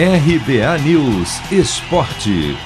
[0.00, 2.56] RBA News Esporte.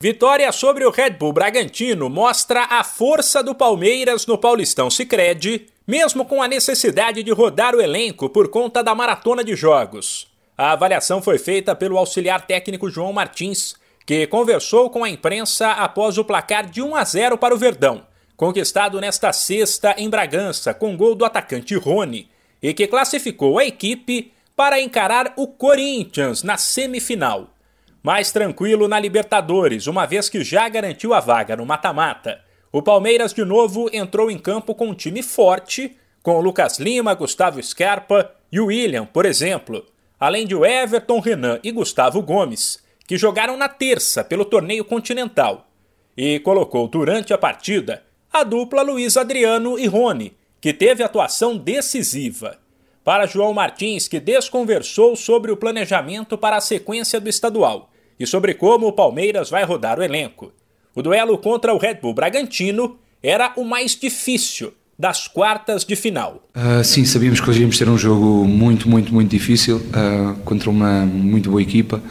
[0.00, 6.24] Vitória sobre o Red Bull Bragantino mostra a força do Palmeiras no Paulistão Sicredi, mesmo
[6.24, 10.26] com a necessidade de rodar o elenco por conta da maratona de jogos.
[10.56, 16.18] A avaliação foi feita pelo auxiliar técnico João Martins, que conversou com a imprensa após
[16.18, 18.04] o placar de 1 a 0 para o Verdão,
[18.36, 22.28] conquistado nesta sexta em Bragança com gol do atacante Rony,
[22.60, 27.54] e que classificou a equipe para encarar o Corinthians na semifinal.
[28.02, 32.40] Mais tranquilo na Libertadores, uma vez que já garantiu a vaga no mata-mata.
[32.72, 37.62] O Palmeiras de novo entrou em campo com um time forte, com Lucas Lima, Gustavo
[37.62, 39.86] Scarpa e William, por exemplo,
[40.18, 45.68] além de Everton Renan e Gustavo Gomes, que jogaram na terça pelo torneio continental,
[46.16, 52.58] e colocou durante a partida a dupla Luiz Adriano e Rony, que teve atuação decisiva
[53.08, 57.88] para João Martins, que desconversou sobre o planejamento para a sequência do estadual
[58.20, 60.52] e sobre como o Palmeiras vai rodar o elenco.
[60.94, 66.42] O duelo contra o Red Bull Bragantino era o mais difícil das quartas de final.
[66.54, 70.68] Uh, sim, sabíamos que hoje íamos ter um jogo muito, muito, muito difícil uh, contra
[70.68, 72.02] uma muito boa equipa.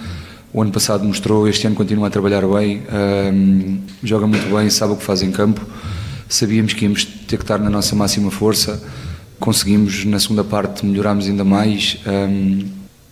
[0.51, 4.93] O ano passado mostrou, este ano continua a trabalhar bem, uh, joga muito bem, sabe
[4.93, 5.63] o que faz em campo.
[6.27, 8.81] Sabíamos que íamos ter que estar na nossa máxima força
[9.39, 12.65] conseguimos na segunda parte melhorarmos ainda mais um,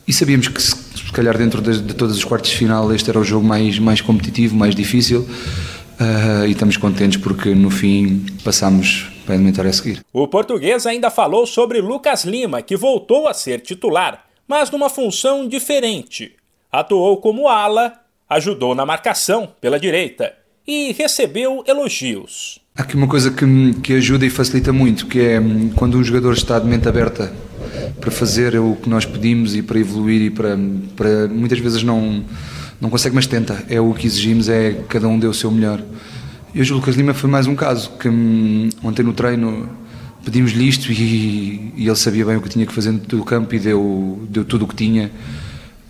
[0.08, 0.76] e sabíamos que se,
[1.12, 4.02] calhar dentro de, de todos os quartos de final este era o jogo mais, mais
[4.02, 9.73] competitivo, mais difícil uh, e estamos contentes porque no fim passamos para a eliminatória a
[9.73, 10.03] seguir.
[10.14, 15.48] O português ainda falou sobre Lucas Lima, que voltou a ser titular, mas numa função
[15.48, 16.34] diferente.
[16.72, 17.94] Atuou como ala,
[18.30, 20.34] ajudou na marcação pela direita
[20.68, 22.59] e recebeu elogios.
[22.78, 26.04] Há aqui uma coisa que, que ajuda e facilita muito, que é hum, quando um
[26.04, 27.31] jogador está de mente aberta
[28.02, 30.59] para fazer o que nós pedimos e para evoluir e para,
[30.94, 32.22] para muitas vezes não,
[32.81, 33.64] não consegue, mas tenta.
[33.70, 35.81] É o que exigimos, é cada um deu o seu melhor.
[36.53, 39.69] E hoje o Lucas Lima foi mais um caso, que hum, ontem no treino
[40.25, 43.59] pedimos-lhe isto e, e, ele sabia bem o que tinha que fazer do campo e
[43.59, 45.09] deu, deu tudo o que tinha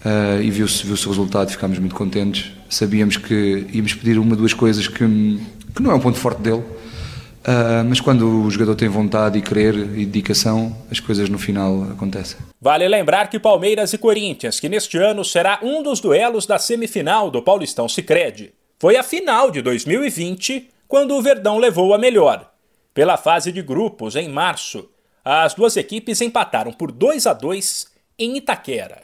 [0.06, 2.52] uh, e viu-se viu o resultado ficámos muito contentes.
[2.70, 4.98] Sabíamos que íamos pedir uma, duas coisas que,
[5.76, 6.64] que não é um ponto forte dele,
[7.46, 11.84] Uh, mas quando o jogador tem vontade e querer e dedicação, as coisas no final
[11.92, 12.40] acontecem.
[12.60, 17.30] Vale lembrar que Palmeiras e Corinthians, que neste ano será um dos duelos da semifinal
[17.30, 22.52] do Paulistão Sicredi, foi a final de 2020, quando o Verdão levou a melhor.
[22.96, 24.90] Pela fase de grupos, em março,
[25.24, 29.04] as duas equipes empataram por 2 a 2 em Itaquera.